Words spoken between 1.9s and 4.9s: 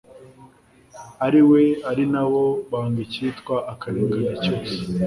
na bo, banga icyitwa akarengane cyose